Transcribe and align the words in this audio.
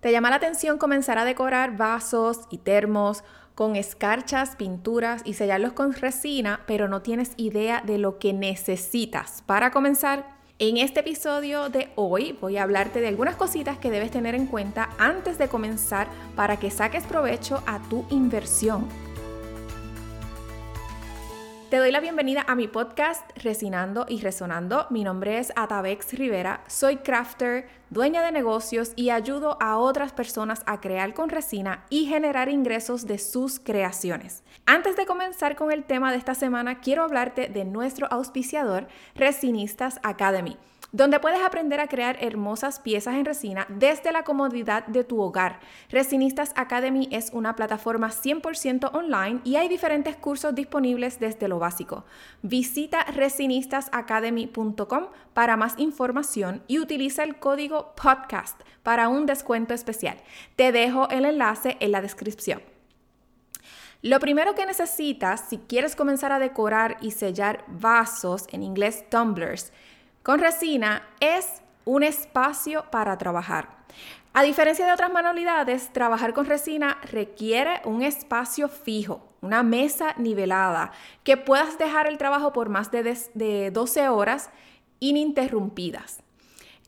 ¿Te 0.00 0.12
llama 0.12 0.30
la 0.30 0.36
atención 0.36 0.78
comenzar 0.78 1.18
a 1.18 1.26
decorar 1.26 1.76
vasos 1.76 2.46
y 2.50 2.56
termos 2.56 3.22
con 3.54 3.76
escarchas, 3.76 4.56
pinturas 4.56 5.20
y 5.26 5.34
sellarlos 5.34 5.74
con 5.74 5.92
resina, 5.92 6.60
pero 6.66 6.88
no 6.88 7.02
tienes 7.02 7.32
idea 7.36 7.82
de 7.84 7.98
lo 7.98 8.18
que 8.18 8.32
necesitas 8.32 9.42
para 9.42 9.70
comenzar? 9.70 10.24
En 10.58 10.78
este 10.78 11.00
episodio 11.00 11.68
de 11.68 11.90
hoy 11.96 12.34
voy 12.40 12.56
a 12.56 12.62
hablarte 12.62 13.02
de 13.02 13.08
algunas 13.08 13.36
cositas 13.36 13.76
que 13.76 13.90
debes 13.90 14.10
tener 14.10 14.34
en 14.34 14.46
cuenta 14.46 14.88
antes 14.96 15.36
de 15.36 15.48
comenzar 15.48 16.08
para 16.34 16.56
que 16.56 16.70
saques 16.70 17.04
provecho 17.04 17.62
a 17.66 17.78
tu 17.90 18.06
inversión. 18.08 18.88
Te 21.68 21.76
doy 21.76 21.92
la 21.92 22.00
bienvenida 22.00 22.44
a 22.48 22.56
mi 22.56 22.66
podcast 22.66 23.30
Resinando 23.36 24.04
y 24.08 24.20
Resonando. 24.22 24.86
Mi 24.90 25.04
nombre 25.04 25.38
es 25.38 25.52
Atabex 25.54 26.14
Rivera, 26.14 26.64
soy 26.66 26.96
crafter, 26.96 27.68
dueña 27.90 28.22
de 28.22 28.32
negocios 28.32 28.92
y 28.96 29.10
ayudo 29.10 29.58
a 29.60 29.76
otras 29.76 30.12
personas 30.12 30.62
a 30.66 30.80
crear 30.80 31.12
con 31.12 31.28
resina 31.28 31.84
y 31.90 32.06
generar 32.06 32.48
ingresos 32.48 33.06
de 33.06 33.18
sus 33.18 33.58
creaciones. 33.58 34.42
Antes 34.64 34.96
de 34.96 35.06
comenzar 35.06 35.56
con 35.56 35.72
el 35.72 35.84
tema 35.84 36.12
de 36.12 36.18
esta 36.18 36.34
semana, 36.34 36.80
quiero 36.80 37.02
hablarte 37.02 37.48
de 37.48 37.64
nuestro 37.64 38.06
auspiciador 38.10 38.86
Resinistas 39.14 39.98
Academy 40.02 40.56
donde 40.92 41.20
puedes 41.20 41.40
aprender 41.40 41.80
a 41.80 41.88
crear 41.88 42.16
hermosas 42.20 42.80
piezas 42.80 43.14
en 43.14 43.24
resina 43.24 43.66
desde 43.68 44.12
la 44.12 44.24
comodidad 44.24 44.86
de 44.86 45.04
tu 45.04 45.20
hogar. 45.20 45.60
Resinistas 45.90 46.52
Academy 46.56 47.08
es 47.12 47.30
una 47.32 47.54
plataforma 47.54 48.10
100% 48.10 48.94
online 48.94 49.40
y 49.44 49.56
hay 49.56 49.68
diferentes 49.68 50.16
cursos 50.16 50.54
disponibles 50.54 51.20
desde 51.20 51.48
lo 51.48 51.58
básico. 51.58 52.04
Visita 52.42 53.04
resinistasacademy.com 53.04 55.06
para 55.34 55.56
más 55.56 55.78
información 55.78 56.62
y 56.66 56.80
utiliza 56.80 57.22
el 57.22 57.38
código 57.38 57.79
podcast 57.96 58.60
para 58.82 59.08
un 59.08 59.26
descuento 59.26 59.74
especial. 59.74 60.16
Te 60.56 60.72
dejo 60.72 61.08
el 61.10 61.24
enlace 61.24 61.76
en 61.80 61.92
la 61.92 62.00
descripción. 62.00 62.62
Lo 64.02 64.18
primero 64.18 64.54
que 64.54 64.64
necesitas 64.64 65.44
si 65.48 65.58
quieres 65.58 65.94
comenzar 65.94 66.32
a 66.32 66.38
decorar 66.38 66.96
y 67.02 67.10
sellar 67.10 67.64
vasos, 67.68 68.46
en 68.50 68.62
inglés 68.62 69.04
tumblers, 69.10 69.72
con 70.22 70.38
resina 70.38 71.02
es 71.20 71.60
un 71.84 72.02
espacio 72.02 72.84
para 72.90 73.18
trabajar. 73.18 73.80
A 74.32 74.42
diferencia 74.42 74.86
de 74.86 74.92
otras 74.92 75.12
manualidades, 75.12 75.92
trabajar 75.92 76.32
con 76.32 76.46
resina 76.46 76.98
requiere 77.10 77.80
un 77.84 78.02
espacio 78.02 78.68
fijo, 78.68 79.26
una 79.40 79.62
mesa 79.62 80.14
nivelada, 80.18 80.92
que 81.24 81.36
puedas 81.36 81.78
dejar 81.78 82.06
el 82.06 82.16
trabajo 82.16 82.52
por 82.52 82.68
más 82.68 82.90
de, 82.92 83.70
12 83.72 84.08
horas 84.08 84.50
ininterrumpidas. 85.00 86.22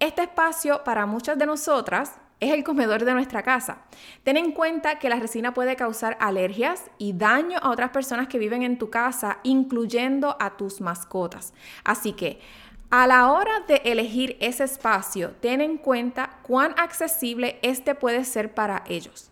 Este 0.00 0.22
espacio 0.22 0.82
para 0.82 1.04
muchas 1.04 1.36
de 1.36 1.44
nosotras 1.44 2.14
es 2.40 2.54
el 2.54 2.64
comedor 2.64 3.04
de 3.04 3.12
nuestra 3.12 3.42
casa. 3.42 3.82
Ten 4.24 4.38
en 4.38 4.52
cuenta 4.52 4.98
que 4.98 5.10
la 5.10 5.20
resina 5.20 5.52
puede 5.52 5.76
causar 5.76 6.16
alergias 6.20 6.90
y 6.96 7.12
daño 7.12 7.58
a 7.60 7.68
otras 7.68 7.90
personas 7.90 8.26
que 8.26 8.38
viven 8.38 8.62
en 8.62 8.78
tu 8.78 8.88
casa, 8.88 9.40
incluyendo 9.42 10.38
a 10.40 10.56
tus 10.56 10.80
mascotas. 10.80 11.52
Así 11.84 12.14
que 12.14 12.40
a 12.88 13.06
la 13.06 13.30
hora 13.30 13.60
de 13.68 13.82
elegir 13.84 14.38
ese 14.40 14.64
espacio, 14.64 15.32
ten 15.32 15.60
en 15.60 15.76
cuenta 15.76 16.38
cuán 16.44 16.74
accesible 16.78 17.58
este 17.60 17.94
puede 17.94 18.24
ser 18.24 18.54
para 18.54 18.84
ellos. 18.88 19.30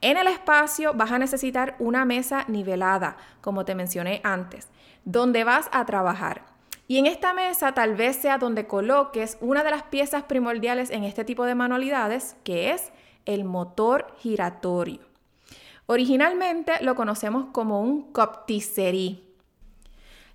En 0.00 0.16
el 0.16 0.28
espacio 0.28 0.94
vas 0.94 1.10
a 1.10 1.18
necesitar 1.18 1.74
una 1.80 2.04
mesa 2.04 2.44
nivelada, 2.46 3.16
como 3.40 3.64
te 3.64 3.74
mencioné 3.74 4.20
antes, 4.22 4.68
donde 5.04 5.42
vas 5.42 5.68
a 5.72 5.84
trabajar. 5.84 6.53
Y 6.86 6.98
en 6.98 7.06
esta 7.06 7.32
mesa 7.32 7.72
tal 7.72 7.94
vez 7.94 8.16
sea 8.16 8.38
donde 8.38 8.66
coloques 8.66 9.38
una 9.40 9.64
de 9.64 9.70
las 9.70 9.84
piezas 9.84 10.24
primordiales 10.24 10.90
en 10.90 11.04
este 11.04 11.24
tipo 11.24 11.44
de 11.44 11.54
manualidades, 11.54 12.36
que 12.44 12.72
es 12.72 12.92
el 13.24 13.44
motor 13.44 14.14
giratorio. 14.18 15.00
Originalmente 15.86 16.72
lo 16.82 16.94
conocemos 16.94 17.46
como 17.52 17.80
un 17.80 18.12
copticerí. 18.12 19.22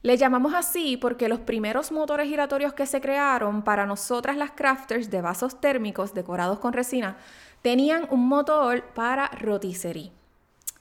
Le 0.01 0.15
llamamos 0.15 0.53
así 0.53 0.95
porque 0.95 1.27
los 1.27 1.39
primeros 1.39 1.91
motores 1.91 2.27
giratorios 2.27 2.73
que 2.73 2.85
se 2.85 3.01
crearon 3.01 3.63
para 3.63 3.85
nosotras 3.85 4.37
las 4.37 4.51
crafters 4.51 5.09
de 5.09 5.21
vasos 5.21 5.59
térmicos 5.59 6.13
decorados 6.13 6.59
con 6.59 6.73
resina 6.73 7.17
tenían 7.61 8.07
un 8.09 8.27
motor 8.27 8.83
para 8.95 9.27
rotisserie. 9.27 10.11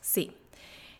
Sí, 0.01 0.37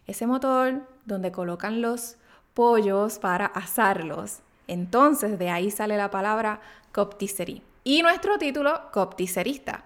ese 0.07 0.27
motor 0.27 0.83
donde 1.05 1.31
colocan 1.31 1.81
los 1.81 2.17
pollos 2.55 3.19
para 3.19 3.47
asarlos. 3.47 4.41
Entonces 4.69 5.39
de 5.39 5.51
ahí 5.51 5.71
sale 5.73 5.97
la 5.97 6.11
palabra 6.11 6.61
copticerie. 6.93 7.63
Y 7.83 8.03
nuestro 8.03 8.39
título, 8.39 8.91
copticerista. 8.93 9.85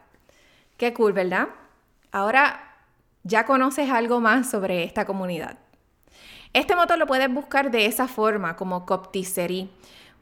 Qué 0.76 0.93
cool, 0.93 1.12
¿verdad? 1.12 1.48
Ahora 2.10 2.75
ya 3.22 3.47
conoces 3.47 3.91
algo 3.91 4.21
más 4.21 4.50
sobre 4.50 4.84
esta 4.84 5.04
comunidad. 5.04 5.56
Este 6.53 6.76
motor 6.76 6.98
lo 6.98 7.06
puedes 7.06 7.32
buscar 7.32 7.71
de 7.71 7.87
esa 7.87 8.09
forma, 8.09 8.56
como 8.56 8.84
Copticerie, 8.84 9.71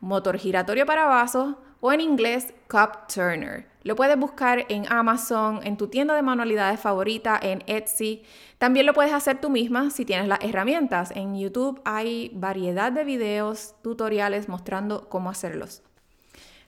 motor 0.00 0.38
giratorio 0.38 0.86
para 0.86 1.06
vasos 1.06 1.56
o 1.80 1.92
en 1.92 2.00
inglés 2.00 2.52
Cup 2.68 3.06
Turner. 3.12 3.66
Lo 3.82 3.96
puedes 3.96 4.18
buscar 4.18 4.66
en 4.68 4.90
Amazon, 4.92 5.60
en 5.64 5.78
tu 5.78 5.88
tienda 5.88 6.14
de 6.14 6.20
manualidades 6.20 6.78
favorita, 6.78 7.38
en 7.42 7.64
Etsy. 7.66 8.22
También 8.58 8.84
lo 8.84 8.92
puedes 8.92 9.12
hacer 9.12 9.40
tú 9.40 9.48
misma 9.48 9.90
si 9.90 10.04
tienes 10.04 10.28
las 10.28 10.40
herramientas. 10.42 11.12
En 11.14 11.38
YouTube 11.38 11.80
hay 11.86 12.30
variedad 12.34 12.92
de 12.92 13.04
videos, 13.04 13.74
tutoriales 13.82 14.48
mostrando 14.48 15.08
cómo 15.08 15.30
hacerlos. 15.30 15.82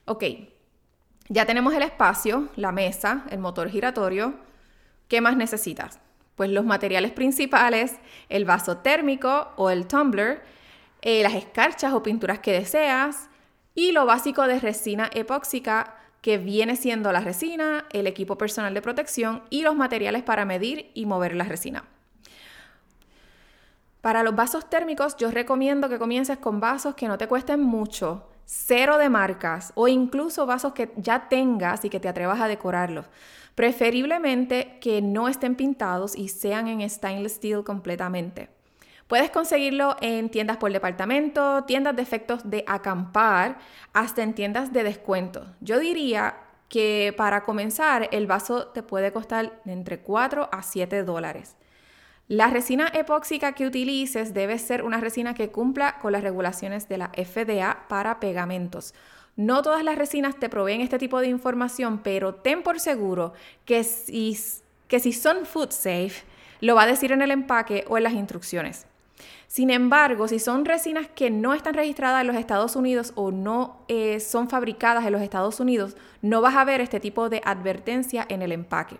Ok, 0.05 0.23
ya 1.29 1.45
tenemos 1.45 1.73
el 1.75 1.83
espacio, 1.83 2.49
la 2.55 2.71
mesa, 2.71 3.25
el 3.29 3.39
motor 3.39 3.69
giratorio. 3.69 4.33
¿Qué 5.07 5.21
más 5.21 5.37
necesitas? 5.37 5.99
Pues 6.35 6.49
los 6.49 6.65
materiales 6.65 7.11
principales, 7.11 7.99
el 8.27 8.43
vaso 8.43 8.77
térmico 8.77 9.51
o 9.55 9.69
el 9.69 9.85
tumbler, 9.85 10.41
eh, 11.03 11.21
las 11.21 11.35
escarchas 11.35 11.93
o 11.93 12.01
pinturas 12.01 12.39
que 12.39 12.53
deseas 12.53 13.29
y 13.75 13.91
lo 13.91 14.05
básico 14.05 14.47
de 14.47 14.59
resina 14.59 15.09
epóxica 15.13 15.95
que 16.21 16.37
viene 16.37 16.75
siendo 16.75 17.11
la 17.11 17.19
resina, 17.19 17.85
el 17.91 18.07
equipo 18.07 18.37
personal 18.37 18.73
de 18.73 18.81
protección 18.81 19.43
y 19.49 19.61
los 19.61 19.75
materiales 19.75 20.23
para 20.23 20.45
medir 20.45 20.89
y 20.93 21.05
mover 21.05 21.35
la 21.35 21.43
resina. 21.43 21.83
Para 23.99 24.23
los 24.23 24.35
vasos 24.35 24.69
térmicos 24.69 25.17
yo 25.17 25.31
recomiendo 25.31 25.89
que 25.89 25.99
comiences 25.99 26.37
con 26.37 26.59
vasos 26.59 26.95
que 26.95 27.07
no 27.07 27.17
te 27.17 27.27
cuesten 27.27 27.61
mucho, 27.61 28.29
cero 28.45 28.97
de 28.97 29.09
marcas 29.09 29.71
o 29.75 29.87
incluso 29.87 30.45
vasos 30.45 30.73
que 30.73 30.91
ya 30.97 31.27
tengas 31.29 31.85
y 31.85 31.89
que 31.89 31.99
te 31.99 32.09
atrevas 32.09 32.39
a 32.41 32.47
decorarlos. 32.47 33.05
Preferiblemente 33.55 34.77
que 34.81 35.01
no 35.01 35.27
estén 35.27 35.55
pintados 35.55 36.17
y 36.17 36.29
sean 36.29 36.67
en 36.67 36.89
stainless 36.89 37.35
steel 37.35 37.63
completamente. 37.63 38.49
Puedes 39.13 39.29
conseguirlo 39.29 39.95
en 40.01 40.29
tiendas 40.29 40.57
por 40.57 40.73
departamento, 40.73 41.65
tiendas 41.65 41.95
de 41.95 42.01
efectos 42.01 42.49
de 42.49 42.63
acampar, 42.65 43.59
hasta 43.93 44.23
en 44.23 44.33
tiendas 44.33 44.73
de 44.73 44.83
descuento. 44.83 45.53
Yo 45.61 45.77
diría 45.77 46.37
que 46.67 47.13
para 47.15 47.43
comenzar 47.43 48.09
el 48.11 48.25
vaso 48.25 48.69
te 48.69 48.81
puede 48.81 49.13
costar 49.13 49.61
entre 49.67 49.99
4 49.99 50.49
a 50.51 50.63
7 50.63 51.03
dólares. 51.03 51.55
La 52.27 52.47
resina 52.47 52.87
epóxica 52.91 53.51
que 53.51 53.67
utilices 53.67 54.33
debe 54.33 54.57
ser 54.57 54.81
una 54.81 54.99
resina 54.99 55.35
que 55.35 55.51
cumpla 55.51 55.99
con 55.99 56.11
las 56.11 56.23
regulaciones 56.23 56.89
de 56.89 56.97
la 56.97 57.09
FDA 57.09 57.85
para 57.89 58.19
pegamentos. 58.19 58.95
No 59.35 59.61
todas 59.61 59.83
las 59.83 59.95
resinas 59.95 60.39
te 60.39 60.49
proveen 60.49 60.81
este 60.81 60.97
tipo 60.97 61.21
de 61.21 61.27
información, 61.27 61.99
pero 61.99 62.33
ten 62.33 62.63
por 62.63 62.79
seguro 62.79 63.33
que 63.65 63.83
si, 63.83 64.35
que 64.87 64.99
si 64.99 65.13
son 65.13 65.45
food 65.45 65.69
safe, 65.69 66.23
lo 66.61 66.73
va 66.73 66.81
a 66.81 66.87
decir 66.87 67.11
en 67.11 67.21
el 67.21 67.29
empaque 67.29 67.85
o 67.87 67.97
en 67.97 68.05
las 68.05 68.13
instrucciones. 68.13 68.87
Sin 69.47 69.69
embargo, 69.69 70.27
si 70.27 70.39
son 70.39 70.65
resinas 70.65 71.07
que 71.07 71.29
no 71.29 71.53
están 71.53 71.75
registradas 71.75 72.21
en 72.21 72.27
los 72.27 72.35
Estados 72.35 72.75
Unidos 72.75 73.13
o 73.15 73.31
no 73.31 73.85
eh, 73.87 74.19
son 74.19 74.49
fabricadas 74.49 75.05
en 75.05 75.11
los 75.11 75.21
Estados 75.21 75.59
Unidos, 75.59 75.95
no 76.21 76.41
vas 76.41 76.55
a 76.55 76.65
ver 76.65 76.81
este 76.81 76.99
tipo 76.99 77.29
de 77.29 77.41
advertencia 77.45 78.25
en 78.29 78.41
el 78.41 78.51
empaque. 78.51 78.97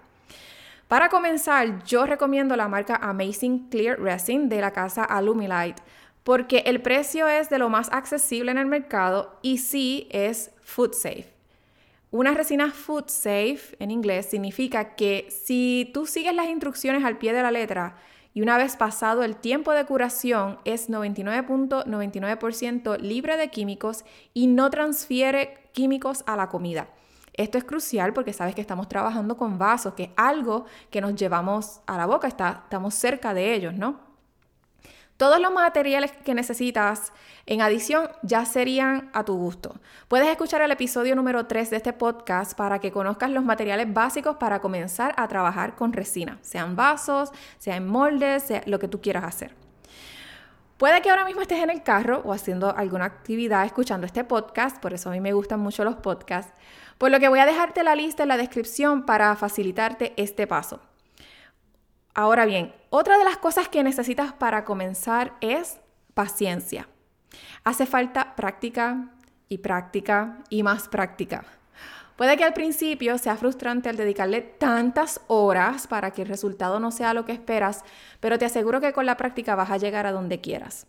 Para 0.87 1.09
comenzar, 1.09 1.83
yo 1.85 2.05
recomiendo 2.05 2.55
la 2.55 2.67
marca 2.67 2.97
Amazing 2.97 3.69
Clear 3.69 3.99
Resin 3.99 4.47
de 4.47 4.61
la 4.61 4.71
casa 4.71 5.03
Alumilite 5.03 5.81
porque 6.23 6.63
el 6.65 6.81
precio 6.81 7.27
es 7.27 7.49
de 7.49 7.59
lo 7.59 7.69
más 7.69 7.89
accesible 7.91 8.51
en 8.51 8.57
el 8.57 8.65
mercado 8.65 9.37
y 9.41 9.57
sí 9.57 10.07
es 10.11 10.51
food 10.61 10.93
safe. 10.93 11.33
Una 12.11 12.33
resina 12.33 12.71
food 12.71 13.05
safe 13.07 13.75
en 13.79 13.91
inglés 13.91 14.27
significa 14.27 14.95
que 14.95 15.27
si 15.29 15.89
tú 15.93 16.05
sigues 16.05 16.33
las 16.33 16.47
instrucciones 16.47 17.03
al 17.03 17.17
pie 17.17 17.33
de 17.33 17.41
la 17.41 17.51
letra 17.51 17.97
y 18.33 18.41
una 18.41 18.57
vez 18.57 18.75
pasado 18.75 19.23
el 19.23 19.35
tiempo 19.35 19.71
de 19.71 19.85
curación 19.85 20.57
es 20.65 20.89
99.99% 20.89 22.99
libre 22.99 23.37
de 23.37 23.49
químicos 23.49 24.03
y 24.33 24.47
no 24.47 24.69
transfiere 24.69 25.69
químicos 25.73 26.23
a 26.25 26.35
la 26.35 26.49
comida. 26.49 26.89
Esto 27.33 27.57
es 27.57 27.63
crucial 27.63 28.13
porque 28.13 28.33
sabes 28.33 28.55
que 28.55 28.61
estamos 28.61 28.87
trabajando 28.87 29.37
con 29.37 29.57
vasos, 29.57 29.93
que 29.93 30.03
es 30.03 30.09
algo 30.15 30.65
que 30.89 31.01
nos 31.01 31.15
llevamos 31.15 31.81
a 31.87 31.97
la 31.97 32.05
boca, 32.05 32.27
está, 32.27 32.61
estamos 32.63 32.93
cerca 32.93 33.33
de 33.33 33.53
ellos, 33.53 33.73
¿no? 33.73 34.12
Todos 35.23 35.39
los 35.39 35.53
materiales 35.53 36.11
que 36.11 36.33
necesitas 36.33 37.13
en 37.45 37.61
adición 37.61 38.09
ya 38.23 38.43
serían 38.43 39.09
a 39.13 39.23
tu 39.23 39.37
gusto. 39.37 39.79
Puedes 40.09 40.27
escuchar 40.27 40.61
el 40.61 40.71
episodio 40.71 41.15
número 41.15 41.45
3 41.45 41.69
de 41.69 41.77
este 41.77 41.93
podcast 41.93 42.57
para 42.57 42.79
que 42.79 42.91
conozcas 42.91 43.31
los 43.31 43.45
materiales 43.45 43.93
básicos 43.93 44.35
para 44.35 44.59
comenzar 44.59 45.13
a 45.15 45.29
trabajar 45.29 45.77
con 45.77 45.93
resina, 45.93 46.39
sean 46.41 46.75
vasos, 46.75 47.31
sean 47.57 47.87
moldes, 47.87 48.43
sea 48.43 48.63
lo 48.65 48.79
que 48.79 48.89
tú 48.89 48.99
quieras 48.99 49.23
hacer. 49.23 49.55
Puede 50.75 51.01
que 51.01 51.09
ahora 51.09 51.23
mismo 51.23 51.41
estés 51.41 51.63
en 51.63 51.69
el 51.69 51.83
carro 51.83 52.21
o 52.25 52.33
haciendo 52.33 52.75
alguna 52.75 53.05
actividad 53.05 53.63
escuchando 53.63 54.05
este 54.05 54.25
podcast, 54.25 54.81
por 54.81 54.93
eso 54.93 55.07
a 55.07 55.13
mí 55.13 55.21
me 55.21 55.31
gustan 55.31 55.61
mucho 55.61 55.85
los 55.85 55.95
podcasts, 55.95 56.51
por 56.97 57.11
lo 57.11 57.21
que 57.21 57.29
voy 57.29 57.39
a 57.39 57.45
dejarte 57.45 57.81
la 57.83 57.95
lista 57.95 58.23
en 58.23 58.27
la 58.27 58.35
descripción 58.35 59.05
para 59.05 59.33
facilitarte 59.37 60.11
este 60.17 60.47
paso. 60.47 60.81
Ahora 62.13 62.45
bien, 62.45 62.73
otra 62.89 63.17
de 63.17 63.23
las 63.23 63.37
cosas 63.37 63.67
que 63.67 63.83
necesitas 63.83 64.33
para 64.33 64.65
comenzar 64.65 65.33
es 65.41 65.79
paciencia. 66.13 66.87
Hace 67.63 67.85
falta 67.85 68.35
práctica 68.35 69.09
y 69.49 69.57
práctica 69.57 70.43
y 70.49 70.61
más 70.61 70.87
práctica. 70.87 71.43
Puede 72.15 72.37
que 72.37 72.43
al 72.43 72.53
principio 72.53 73.17
sea 73.17 73.35
frustrante 73.35 73.89
al 73.89 73.97
dedicarle 73.97 74.41
tantas 74.41 75.21
horas 75.27 75.87
para 75.87 76.11
que 76.11 76.21
el 76.21 76.27
resultado 76.27 76.79
no 76.79 76.91
sea 76.91 77.15
lo 77.15 77.25
que 77.25 77.31
esperas, 77.31 77.83
pero 78.19 78.37
te 78.37 78.45
aseguro 78.45 78.79
que 78.79 78.93
con 78.93 79.07
la 79.07 79.17
práctica 79.17 79.55
vas 79.55 79.71
a 79.71 79.77
llegar 79.77 80.05
a 80.05 80.11
donde 80.11 80.39
quieras. 80.39 80.85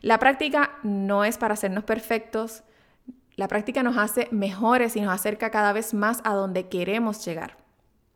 La 0.00 0.18
práctica 0.20 0.78
no 0.84 1.24
es 1.24 1.38
para 1.38 1.54
hacernos 1.54 1.82
perfectos, 1.82 2.62
la 3.34 3.48
práctica 3.48 3.82
nos 3.82 3.96
hace 3.96 4.28
mejores 4.30 4.94
y 4.94 5.00
nos 5.00 5.12
acerca 5.12 5.50
cada 5.50 5.72
vez 5.72 5.92
más 5.92 6.20
a 6.22 6.34
donde 6.34 6.68
queremos 6.68 7.24
llegar. 7.24 7.63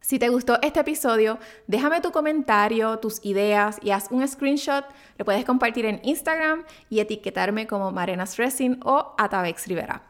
Si 0.01 0.19
te 0.19 0.29
gustó 0.29 0.59
este 0.63 0.81
episodio, 0.81 1.39
déjame 1.67 2.01
tu 2.01 2.13
comentario, 2.13 2.99
tus 2.99 3.25
ideas 3.25 3.79
y 3.83 3.91
haz 3.91 4.07
un 4.11 4.27
screenshot. 4.27 4.85
Lo 5.19 5.25
puedes 5.25 5.45
compartir 5.45 5.85
en 5.85 6.01
Instagram 6.03 6.65
y 6.89 7.01
etiquetarme 7.01 7.67
como 7.67 7.91
Marenas 7.91 8.37
Resin 8.37 8.81
o 8.85 9.15
Atavex 9.19 9.67
Rivera. 9.67 10.03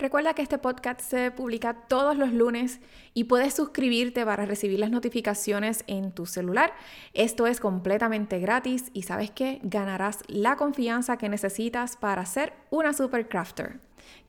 Recuerda 0.00 0.32
que 0.32 0.40
este 0.40 0.56
podcast 0.56 1.02
se 1.02 1.30
publica 1.30 1.74
todos 1.74 2.16
los 2.16 2.32
lunes 2.32 2.80
y 3.12 3.24
puedes 3.24 3.52
suscribirte 3.52 4.24
para 4.24 4.46
recibir 4.46 4.78
las 4.78 4.90
notificaciones 4.90 5.84
en 5.88 6.12
tu 6.12 6.24
celular. 6.24 6.72
Esto 7.12 7.46
es 7.46 7.60
completamente 7.60 8.38
gratis 8.38 8.90
y 8.94 9.02
sabes 9.02 9.30
que 9.30 9.60
ganarás 9.62 10.20
la 10.26 10.56
confianza 10.56 11.18
que 11.18 11.28
necesitas 11.28 11.98
para 11.98 12.24
ser 12.24 12.54
una 12.70 12.94
super 12.94 13.28
crafter. 13.28 13.78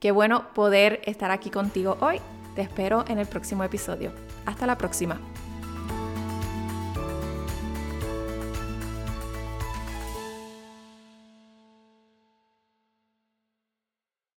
Qué 0.01 0.11
bueno 0.11 0.53
poder 0.53 0.99
estar 1.05 1.31
aquí 1.31 1.49
contigo 1.49 1.95
hoy. 2.01 2.19
Te 2.55 2.61
espero 2.61 3.05
en 3.07 3.19
el 3.19 3.27
próximo 3.27 3.63
episodio. 3.63 4.11
Hasta 4.45 4.65
la 4.65 4.77
próxima. 4.77 5.19